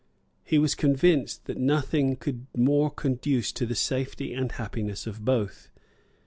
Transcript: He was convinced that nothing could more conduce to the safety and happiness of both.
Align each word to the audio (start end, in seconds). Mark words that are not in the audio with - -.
He 0.43 0.57
was 0.57 0.73
convinced 0.73 1.45
that 1.45 1.59
nothing 1.59 2.15
could 2.15 2.47
more 2.57 2.89
conduce 2.89 3.51
to 3.51 3.67
the 3.67 3.75
safety 3.75 4.33
and 4.33 4.51
happiness 4.51 5.05
of 5.05 5.23
both. 5.23 5.69